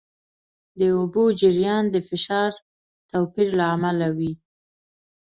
[0.79, 2.51] د اوبو جریان د فشار
[3.11, 4.31] توپیر له امله وي.